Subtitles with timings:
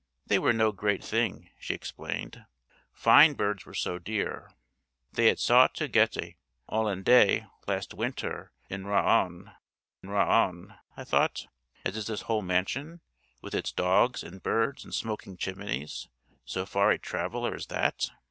[0.25, 2.47] They were no great thing, she explained.
[2.91, 4.49] Fine birds were so dear.
[5.13, 9.51] They had sought to get a Hollandais last winter in Rouen
[10.01, 10.73] (Rouen?
[11.05, 11.49] thought I;
[11.89, 13.01] and is this whole mansion,
[13.43, 16.07] with its dogs and birds and smoking chimneys,
[16.45, 18.09] so far a traveller as that?